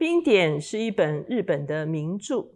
[0.00, 2.46] 冰点是一本日本的名著，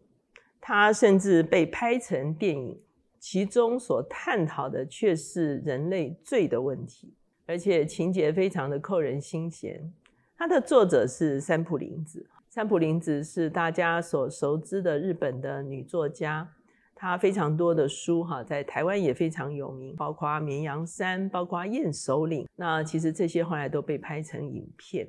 [0.62, 2.80] 它甚至被拍成电影，
[3.18, 7.12] 其中所探讨的却是人类罪的问题，
[7.44, 9.92] 而且情节非常的扣人心弦。
[10.38, 16.48] 它的作者是三浦林子，三浦林子是大家所熟知的日本的女作家，
[16.94, 25.06] 她非常多的书哈，在台湾也非常有名，包括《绵羊山》，包括《燕首领》，那其实这些后来都被拍成影片。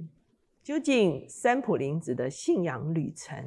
[0.66, 3.38] 究竟三浦林子的信仰旅程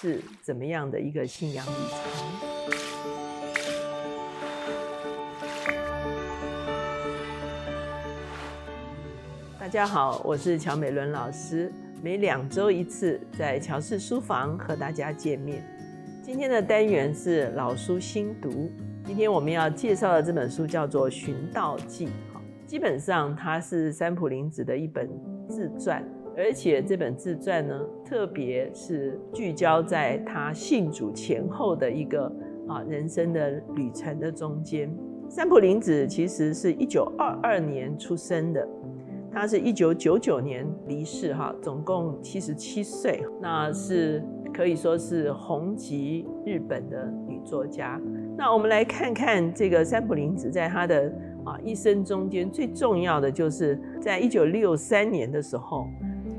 [0.00, 2.00] 是怎么样的一个信仰旅程？
[9.60, 11.70] 大家好，我是乔美伦老师，
[12.02, 15.62] 每两周一次在乔氏书房和大家见面。
[16.22, 18.72] 今天的单元是老书新读，
[19.04, 22.06] 今天我们要介绍的这本书叫做《寻道记》，
[22.66, 25.06] 基本上它是三浦林子的一本
[25.50, 26.02] 自传。
[26.36, 32.30] 而且这本自传呢，特别是聚焦在他信主前后的一个
[32.68, 34.94] 啊人生的旅程的中间。
[35.30, 38.68] 三浦林子其实是一九二二年出生的，
[39.32, 47.98] 他是一九九九年离世哈，总共七十七岁，那是可以说是红极日本的女作家。
[48.36, 51.10] 那我们来看看这个三浦林子在她的
[51.46, 55.88] 啊一生中间最重要的，就是在一九六三年的时候。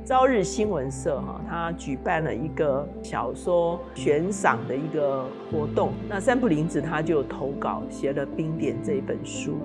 [0.07, 9.57] 朝日新闻社哈，他举办了一个小说悬赏的一个活动，那三浦林子他就投稿写了《冰点》这一本书，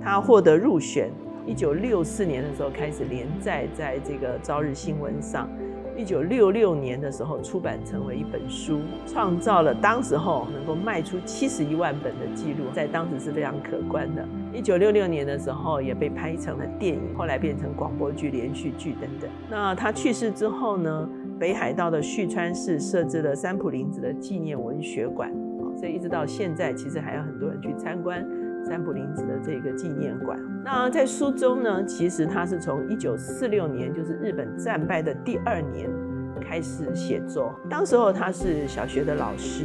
[0.00, 1.10] 他获得入选。
[1.44, 5.48] 一九六四年的时候开始连载在这个朝日新闻上。
[5.96, 14.24] 一九六六年的时候出版成为一本书，创造了当时候能够卖出七十一万本的记录，在当时是非常可观的。
[14.52, 19.30] 一九六六年的时候也被拍成了电影，后来变成广播剧、连续剧等等。
[19.48, 25.32] 那他去世之后呢，北海道的旭川市设置了三浦林子的纪念文学馆，
[25.76, 28.26] 所以一直到现在，其实还有很多人去参观。
[28.62, 30.38] 三浦林子的这个纪念馆。
[30.62, 35.88] 那在书中呢，其实他是从一九四六年，就是日本战败的第二年
[36.42, 37.54] 开始写作。
[37.70, 39.64] 当时候他是小学的老师，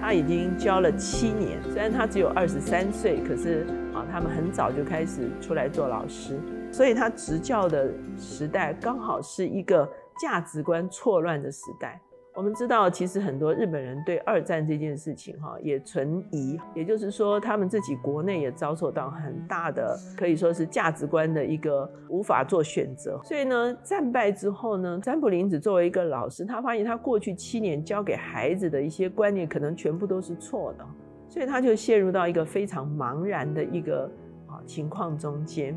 [0.00, 1.62] 他已经教了七年。
[1.64, 3.66] 虽然他只有二十三岁，可是，
[4.14, 6.38] 他们很早就开始出来做老师，
[6.70, 12.00] 所以他执教的时代刚好是一个价值观错乱的时代。
[12.32, 23.20] 我们知道，其实很多日本人对二战这件事情哈也存疑，也就是说，他们自己国内也遭受到很大的，可以说是价值观的一个无法做选择。
[23.24, 30.84] 所以呢，战败之后呢，詹卜林子作为一个老师，他发现他过去七年教给孩子的一些观念可能全部都是错的，
[31.34, 34.08] 所以他就陷入到一个非常茫然的一个
[34.46, 35.76] 啊情况中间。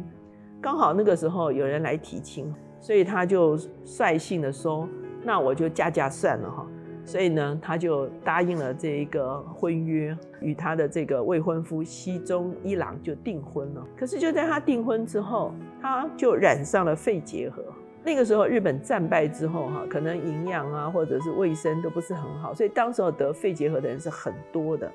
[0.62, 4.88] 刚好那个时候有人来提亲，所以他就率性的说。
[5.24, 6.68] 那我就嫁嫁算了哈，
[7.04, 13.84] 所以呢，他就答应了这一个婚约，与他的这个未婚夫西中一郎就订婚了。
[13.98, 15.52] 可是就在他订婚之后，
[15.82, 17.64] 他就染上了肺结核。
[18.04, 24.90] 那个时候日本战败之后哈，可能营养啊或者是卫生都不是很好，所以当时候得肺结核的人是很多的，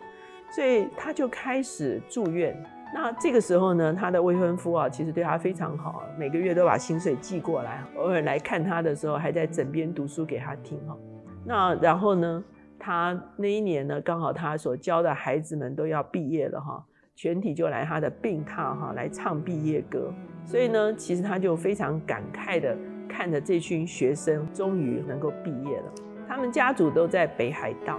[0.55, 2.55] 所以他就开始住院。
[2.95, 10.95] 那这个时候呢，他的未婚夫啊，其实对他非常好，每个月都把薪水寄过来，偶尔来看他的时候，还在枕边读书给他听哈。
[11.43, 12.45] 那然后呢，
[12.79, 16.85] 他那一年呢，刚好他所教的孩子们都要毕业了哈，
[17.17, 20.13] 全体就来他的病榻哈，来唱毕业歌。
[20.45, 22.77] 所以呢，其实他就非常感慨的
[23.09, 25.93] 看着这群学生终于能够毕业了。
[26.29, 27.99] 他们家族都在北海道。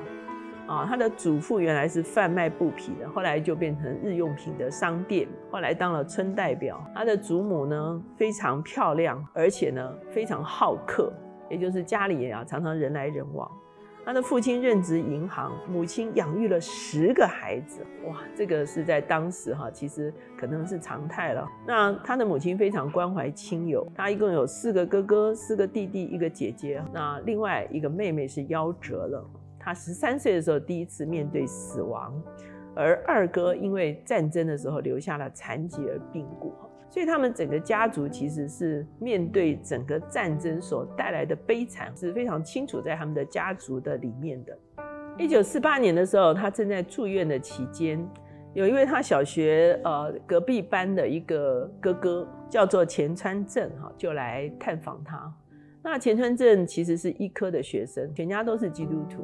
[0.66, 6.81] 啊，他的祖父原来是贩卖布匹的，后来就变成日用品的商店，后来当了村代表。
[6.96, 11.12] 他的祖母呢非常漂亮，而且呢非常好客，
[11.50, 13.50] 也就是家里啊常常人来人往。
[14.06, 21.47] 他的父亲任职银行，母亲养育了十个孩子，哇，这个是在当时哈，其实可能是常态了。
[21.66, 29.26] 那他的母亲非常关怀亲友，他一共有四个哥哥、四个弟弟、一个姐姐，那另外一个妹妹是夭折了。
[29.64, 32.22] 他十三岁的时候第一次面对死亡，
[32.76, 36.54] 而二哥因为战争的时候留下了残疾而病故，
[36.90, 44.58] 所以他们整个家族其实是面对整个战争所带来的悲惨是非常清楚在他们的家族的里面的。
[45.18, 48.04] 一九四八年的时候，他正在住院的期间，
[48.54, 55.32] 有一位他小学呃隔壁班的一个哥哥叫做钱川正哈，就来探访他。
[55.84, 59.24] 那钱川正其实是医科的学生，全家都是基督徒。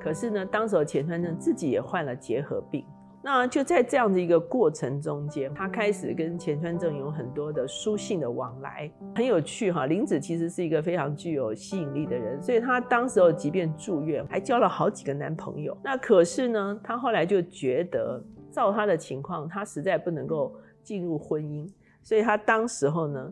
[0.00, 2.84] 可是呢，当时钱川正自己也患了结核病，
[3.22, 9.84] 那就在这样的一个过程中间，他开始跟钱川正有很多的书信的往来，很有趣哈。
[9.84, 15.76] 林子其实是一个非常具有吸引力的人，所以他当时候即便住院，还交了好几个男朋友。
[15.84, 21.70] 那可是呢，他后来就觉得，照他的情况，他实在不能够进入婚姻，
[22.02, 23.30] 所以他当时候呢，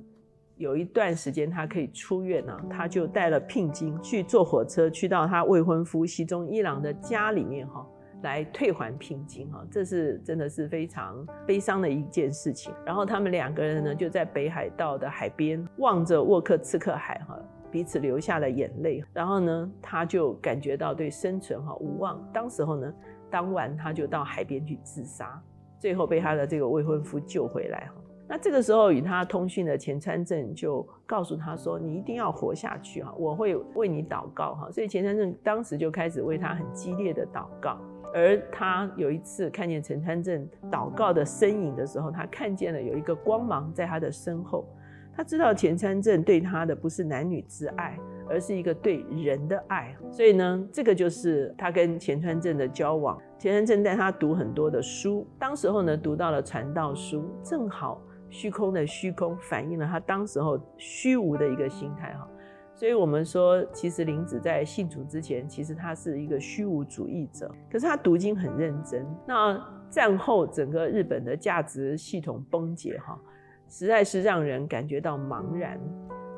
[0.59, 7.87] 有一段时间他可以出院呢，他就带了聘金去坐火车去到他未婚夫西中一郎的家里面哈。
[8.23, 12.75] 来退还聘金哈，这是真的是非常悲伤的一件事情。
[12.85, 17.39] 然后他们两个人呢，就在北海道的海边望着沃克刺克海哈，
[17.71, 19.05] 彼此流下了眼泪。
[19.13, 22.21] 然后呢，他就感觉到对生存哈无望。
[22.33, 22.93] 当时候呢，
[23.31, 25.41] 当晚他就到海边去自杀，
[25.79, 28.03] 最后被他的这个未婚夫救回来哈。
[28.29, 37.79] 那这个时候与他通讯的钱川正就告诉他说：“你一定要活下去哈，我会为你祷告哈。”所以钱川正当时就开始为他很激烈的祷告。
[38.15, 44.67] 而他有一次看见陈川正祷告的身影的时候，他看见了有一个光芒在他的身后。
[45.15, 47.99] 他知道钱川正对他的不是男女之爱，
[48.29, 49.93] 而是一个对人的爱。
[50.13, 53.19] 所以呢，这个就是他跟钱川正的交往。
[53.37, 62.29] 钱川正带他读很多的书，当时候呢读到了传道书，正好虚空的虚空反映了他当时候虚无的一个心态哈。
[62.75, 67.53] 所以，我们说，其实林子在信主之前，其实他是一个虚无主义者。
[67.69, 69.05] 可是他读经很认真。
[69.27, 69.61] 那
[69.91, 73.19] 战后整个日本的价值系统崩解，哈，
[73.67, 75.81] 实在是让人感觉到茫然。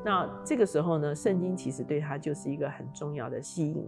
[0.03, 3.87] 那这个时候呢，圣经其实对他就是一个很重要的吸引。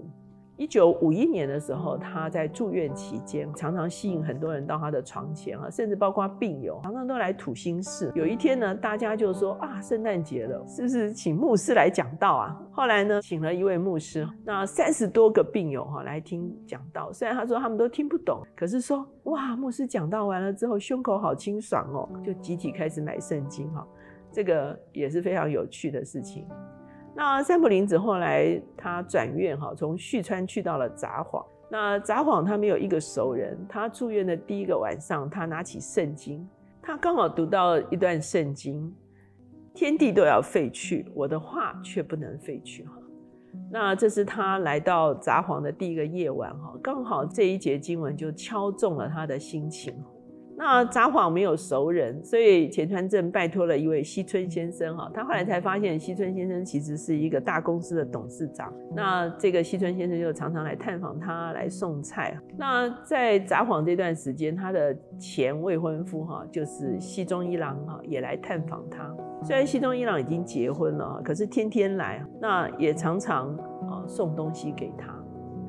[0.64, 8.10] 一九五一年的时候，他在住院期间，常常吸引很多人到他的床前啊，甚至包括病友，常常都来吐心事。
[8.16, 12.58] 有一天呢，大家就说啊，圣诞节了，是不是请牧师来讲道啊？
[12.72, 17.12] 后来呢，请了一位牧师，那三十多个病友哈来听讲道。
[17.12, 23.86] 虽然他说他们都听不懂，可是说哇，牧师讲道完了之后，胸口好清爽哦，就集体开始买圣经哈。
[24.32, 26.48] 这个也是非常有趣的事情。
[27.16, 31.46] 那三浦林子后来他转院哈，从旭川去到了札幌。
[31.70, 33.58] 那札幌他没有一个熟人。
[33.70, 36.48] 他住院的第一个晚上，他拿起圣经，
[36.82, 38.94] 他刚好读到一段圣经：
[39.74, 42.94] 天地都要废去，我的话却不能废去哈。
[43.72, 49.96] 那这是他来到札幌的第一个夜晚哈，刚好这一节经文就敲中了他的心情。
[50.56, 55.10] 那札幌没有熟人，所以钱川正拜托了一位西村先生哈。
[55.14, 58.72] 他后来才发现，西村先生其实是一个大公司的董事长。
[58.96, 62.38] 那这个西村先生就常常来探访他，来送菜。
[62.58, 69.14] 那在札幌这段时间，他的前未婚夫哈，就是西中一郎哈，也来探访他。
[69.44, 73.54] 虽然西中一郎已经结婚了，可是天天来，那也常常
[73.90, 75.13] 啊送东西给他。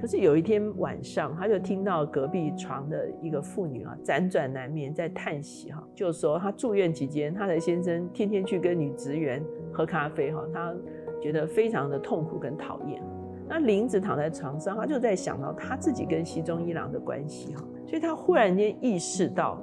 [0.05, 9.43] 可是有一天晚上，他就听到隔壁床的一个妇女啊，辗转难眠，在叹息哈，就说他住院期间，他的先生天天去跟女职员
[9.73, 10.75] 喝咖啡哈，他
[11.23, 13.03] 觉得非常的痛苦跟讨厌。
[13.49, 19.59] 那林子躺在床上，他就在想到他自己跟西中一郎的关系哈，所以他忽然间意识到，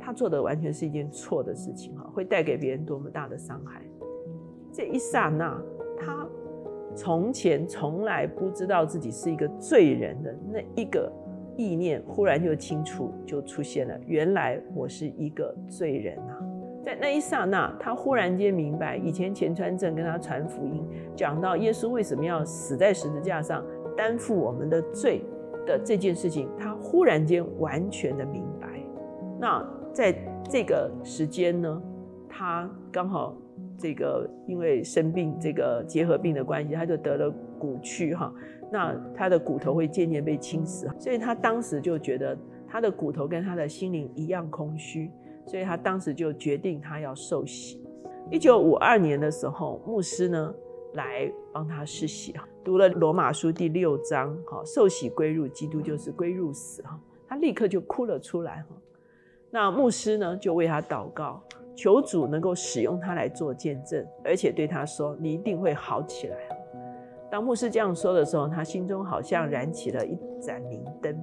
[0.00, 3.80] 他做的完全是一件错的事情哈，会带给别人多么大的伤害。
[4.72, 5.56] 这一刹那，
[5.96, 6.26] 他。
[6.96, 11.12] 从前从来不知道自己是一个罪人的那一个
[11.54, 13.94] 意念，忽然就清楚就出现了。
[14.06, 16.40] 原来我是一个罪人啊！
[16.84, 20.82] 在那一刹那，他忽然间明白，以前钱川正跟他传福音，
[21.14, 23.62] 讲到耶稣为什么要死在十字架上，
[23.94, 25.22] 担负我们的罪
[25.66, 28.68] 的这件事情，他忽然间完全的明白。
[29.38, 30.16] 那在
[30.48, 31.82] 这个时间呢，
[32.26, 33.36] 他刚好。
[33.78, 38.32] 这个因为生病，这个结核病的关系，他就得了骨躯哈。
[38.72, 45.10] 那他的骨头会渐渐被侵蚀，所以他当时就觉得他的骨头跟他的心灵一样空虚，
[45.46, 47.80] 所以他当时就决定他要受洗。
[48.28, 50.52] 一九五二年的时候，牧师呢
[50.94, 58.76] 来帮他施洗哈，读了罗马书第六章哈，受洗归入基督就是归入死哈，他立刻就哭了出来哈。
[59.50, 61.40] 那牧师呢就为他祷告。
[61.76, 66.36] 求主能够使用他来做见证，而且对他说：“你一定会好起来。”
[67.30, 71.14] 当牧师这样说的时候，他心中好像燃起了一盏明灯。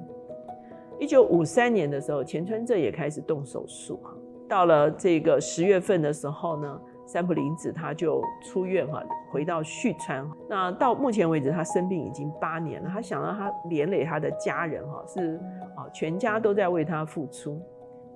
[1.00, 4.00] 一九五三年的时候，钱川正也开始动手术。
[4.04, 4.14] 哈，
[4.48, 10.30] 到了这个十月份的时候呢，三浦林子他就出院哈，回到旭川。
[10.48, 12.90] 那到目前为止，他生病已经八年了。
[12.94, 15.42] 他想到他连累他的家人哈，是
[15.76, 17.60] 啊，全家都在为他付出。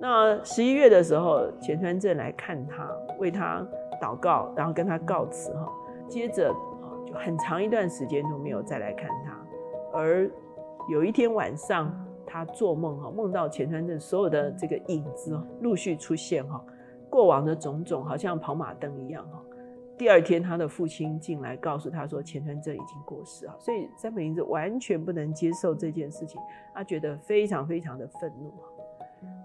[0.00, 2.88] 那十一月的时候，钱川正来看他，
[3.18, 3.66] 为他
[4.00, 5.68] 祷告，然后跟他告辞哈。
[6.08, 6.54] 接着，
[7.04, 9.36] 就很长一段时间都没有再来看他。
[9.92, 10.30] 而
[10.88, 11.92] 有一天晚上，
[12.24, 16.64] 他做梦哈，梦到钱川镇所有的这个影子陆续出现哈，
[17.10, 19.42] 过往的种种好像跑马灯一样哈。
[19.98, 26.40] 第二天，他的父亲进来告诉他说，钱川镇已经过世啊，所以三本林子完全不能接受这件事情，
[26.72, 28.54] 他觉得非常非常的愤怒。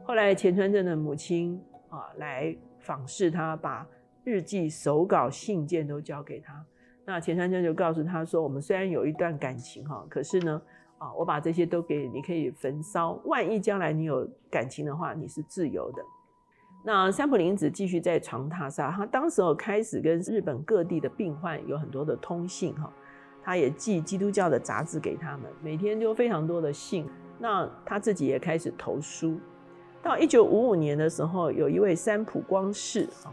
[0.05, 3.87] 后来钱川镇的母亲啊来访视他，把
[4.25, 6.65] 日记、手稿、信件都交给他。
[7.05, 10.61] 那钱川镇就告诉他说：“我们虽然有一段感情哈，可是呢，
[10.97, 13.13] 啊，我把这些都给你，可以焚烧。
[13.25, 16.03] 万一将来你有感情的话，你是自由的。”
[16.85, 22.91] 那三浦林子继续在床榻上，他当时候开始跟日本各地的病患有很多的通信哈，
[23.41, 27.07] 他也寄基督教的杂志给他们，每天就非常多的信。
[27.39, 29.39] 那他自己也开始投书。
[30.03, 33.31] 到一九五五年的时候，有一位三浦光世啊，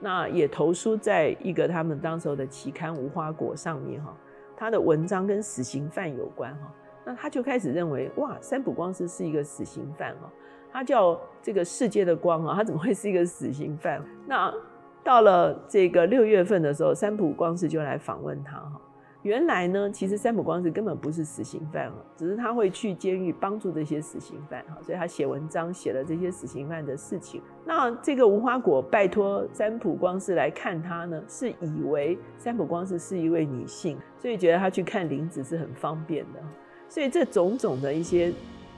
[0.00, 4.16] 那也投书在一个他们当时候的期刊《无花果》上面哈，
[4.56, 6.72] 他的文章跟死刑犯有关哈，
[7.04, 10.32] 那他就开始认为哇，三浦光世是一个死刑犯哦，
[10.72, 14.02] 他叫这个世界的光啊，他怎么会是一个死刑犯？
[14.26, 14.50] 那
[15.04, 18.80] 到了这个六月份的时候，三浦光世就来访问他哈。
[19.22, 27.42] 原来呢，其实三浦光是根本不是死刑犯啊，只是他会去监狱帮助这些死刑犯哈，所以他写文章写了这些死刑犯的事情。
[27.66, 36.40] 那这个无花果拜托三浦光是来看他呢，是以为三浦光是是一位女性，所以觉得他去看林子是很方便的。
[36.88, 38.32] 所以这种种的一些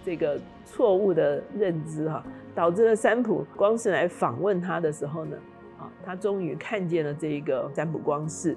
[0.05, 5.37] 这个错误的认知哈，导致了三浦光是来访问他的时候呢，
[5.79, 8.57] 啊，他终于看见了这一个三浦光是。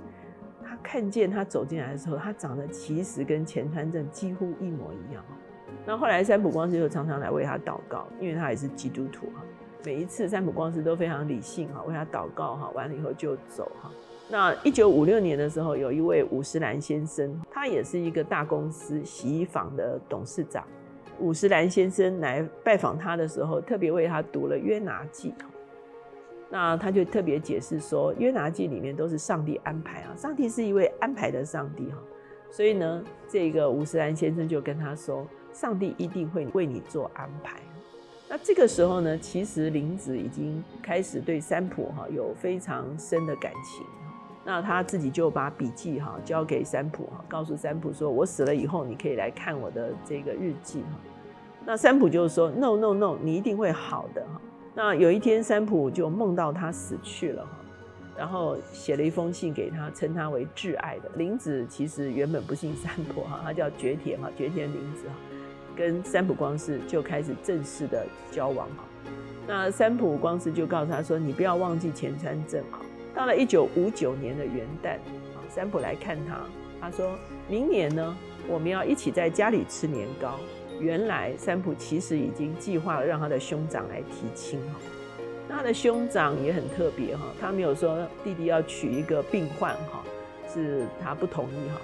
[0.86, 5.24] 看见他走进来的时候，他长得其实跟前川正几乎一模一样。
[5.86, 9.44] 那后来三浦光司就常常来为他祷告，因为他也是基督徒哈。
[9.84, 13.92] 每一次三浦光司都非常理性哈，为他祷告哈，完了以后就走哈。
[14.30, 20.64] 那一九五六年的时候，有一位五十岚先生，他也是一个大公司洗衣房的董事长。
[21.20, 25.34] 五十岚先生来拜访他的时候，特别为他读了约拿记。
[26.50, 31.98] 那他就特别解释说，《约拿记》里面都是上帝安排啊，上帝是一位安排的上帝哈，
[32.50, 37.60] 所以呢，这个吴思兰先生就跟他说，上帝一定会为你做安排。
[38.30, 43.86] 那这个时候呢，其实林子已经开始对三浦哈有非常深的感情，
[44.44, 51.00] 那他自己就把笔记哈交给三浦哈，告诉三浦说，我死了以后，你可以来看我的这个日记哈。
[51.66, 54.42] 那三浦就是说，no no no，你一定会好的哈。
[54.78, 57.52] 那有一天，三浦就梦到他死去了哈，
[58.18, 61.66] 然后写了一封信给他，称他为挚爱的林子。
[61.70, 65.16] 其实原本不姓三浦哈，他叫绝田哈，绝田林子哈，
[65.78, 68.84] 跟三浦光世就开始正式的交往哈。
[69.48, 72.82] 那三浦光世就告诉他说：“你不要忘记前川镇哈。”
[73.16, 74.96] 到了一九五九年的元旦
[75.36, 76.42] 啊，三浦来看他，
[76.82, 77.18] 他说
[77.48, 80.38] 明年呢，我们要一起在家里吃年糕。
[80.80, 84.80] 原来三浦其实已经计划了让他的兄长来提亲哈，
[85.48, 90.04] 那他的兄长也很特别哈，他没有说弟弟要娶一个病患哈，
[90.54, 91.80] 是他不同意哈。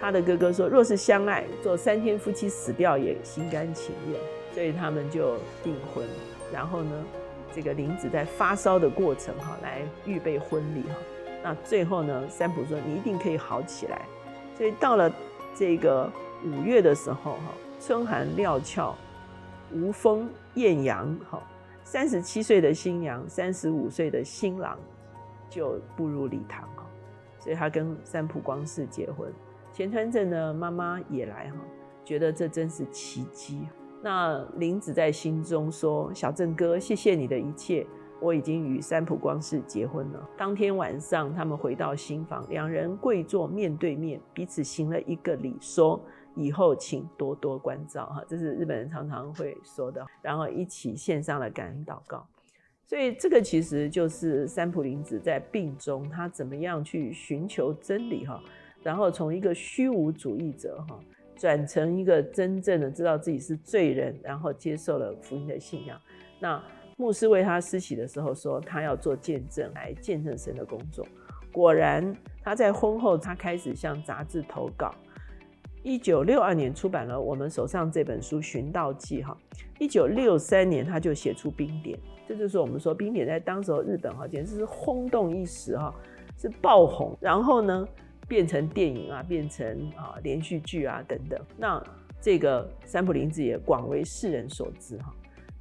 [0.00, 4.20] 他的哥哥说，若是相爱，做三天夫妻死掉也心甘情愿，
[4.52, 6.04] 所以他们就订婚。
[6.52, 7.04] 然后呢，
[7.52, 10.96] 这个林子在发烧的过程哈，来预备婚礼哈。
[11.42, 14.02] 那最后呢，三浦说你一定可以好起来。
[14.56, 15.10] 所以到了
[15.54, 16.10] 这个
[16.44, 17.54] 五月的时候哈。
[17.86, 18.96] 春寒料峭，
[19.72, 21.16] 无风艳阳。
[21.30, 21.40] 哈，
[21.84, 24.76] 三十七岁的新娘，三十五岁的新郎
[25.48, 26.62] 就步入礼堂。
[26.74, 26.84] 哈，
[27.38, 29.32] 所以他跟三浦光世结婚。
[29.72, 31.48] 前川镇的妈妈也来。
[31.50, 31.58] 哈，
[32.04, 33.68] 觉得这真是奇迹。
[34.02, 37.86] 那林子在心中说：“小镇哥，谢谢你的一切，
[38.20, 46.00] 我已经与三浦光世结婚了。”当天晚上，他们回到新房，两人跪坐面对面，彼此行了一个礼，说。
[46.36, 50.06] 以后请多多关照哈，这是日本人常常会说的。
[50.22, 52.24] 然后一起献上了感恩祷告，
[52.86, 58.40] 所以这个其实就是三浦林子在病中他怎么样去寻求真理哈，
[58.82, 61.00] 然后从一个虚无主义者哈，
[61.36, 65.98] 转成一个真正的知道自己是罪人，然后接受了福音的信仰。
[66.38, 66.62] 那
[66.98, 71.06] 牧师为他施洗的时候说，他要做见证来见证神的工作。
[71.50, 74.94] 果然他在婚后他开始向杂志投稿。
[75.86, 79.38] 一九六二年出版了我们手上这本书《寻道记》哈，
[79.78, 85.94] 一九六三年他就写出《冰点》，这就是我们说《冰点》在当时候日本哈简直是轰动一时哈，
[86.36, 87.86] 是爆红，然后呢
[88.26, 89.64] 变成电影啊，变成
[89.94, 91.80] 啊连续剧啊等等，那
[92.20, 95.14] 这个三浦林子也广为世人所知哈。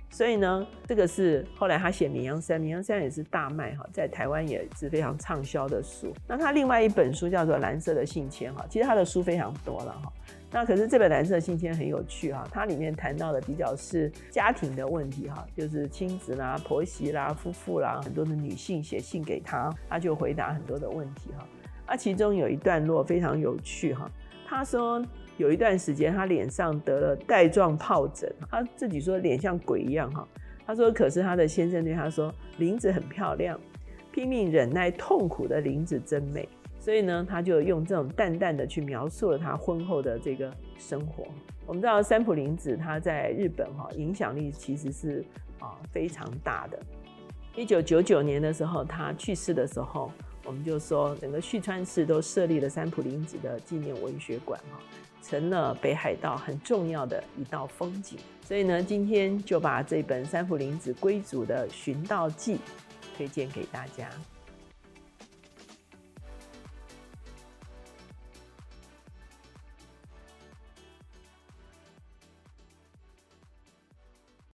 [0.09, 6.13] 所以呢，这个是后来他写《绵阳山》，《绵阳山》也是大卖哈，在台湾也是非常畅销的书。
[6.27, 10.11] 那他另外一本书叫做《蓝色的信签》哈，其实他的书非常多了哈。
[10.51, 21.45] 那可是这本《蓝色信签》很有趣哈，它里面谈到的比较是家庭的问题哈，就是亲子啦、婆媳啦、夫妇啦，很多的女性写信给他，他就回答很多的问题哈。
[21.85, 24.09] 那，其中有一段落非常有趣哈，
[24.47, 25.05] 他说
[25.37, 30.27] 有一段时间他脸上得了带状疱疹，他自己说脸像鬼一样哈。
[30.65, 33.59] 他说，可是他的先生对他说：“林子很漂亮，
[34.11, 36.47] 拼命忍耐痛苦的林子真美。”
[36.79, 41.25] 所以呢，他就用这种淡淡的去描述了他婚后的这个生活。
[41.65, 45.25] 我们知道三浦林子他在日本哈影响力其实是
[45.59, 46.79] 啊非常大的。
[47.55, 50.11] 一九九九年的时候，他去世的时候，
[50.45, 54.79] 我们就说整个旭川市都设立了三浦林子的纪念文学馆哈。
[55.27, 62.59] 成了北海道很重要的一道风景，所以呢，今天就把这本三浦林子归族的寻道记
[63.17, 64.07] 推荐给大家。